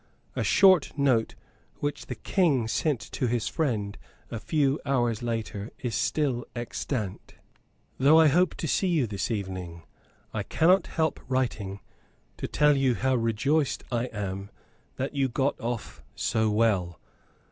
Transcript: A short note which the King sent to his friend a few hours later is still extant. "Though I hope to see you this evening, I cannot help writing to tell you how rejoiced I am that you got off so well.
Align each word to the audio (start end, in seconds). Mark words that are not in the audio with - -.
A 0.35 0.43
short 0.43 0.97
note 0.97 1.35
which 1.75 2.07
the 2.07 2.15
King 2.15 2.67
sent 2.67 2.99
to 3.11 3.27
his 3.27 3.47
friend 3.47 3.99
a 4.31 4.39
few 4.39 4.79
hours 4.83 5.21
later 5.21 5.69
is 5.77 5.93
still 5.93 6.43
extant. 6.55 7.35
"Though 7.99 8.19
I 8.19 8.25
hope 8.25 8.55
to 8.55 8.67
see 8.67 8.87
you 8.87 9.05
this 9.05 9.29
evening, 9.29 9.83
I 10.33 10.41
cannot 10.41 10.87
help 10.87 11.19
writing 11.27 11.81
to 12.37 12.47
tell 12.47 12.75
you 12.75 12.95
how 12.95 13.13
rejoiced 13.13 13.83
I 13.91 14.05
am 14.05 14.49
that 14.95 15.13
you 15.13 15.29
got 15.29 15.55
off 15.61 16.01
so 16.15 16.49
well. 16.49 16.99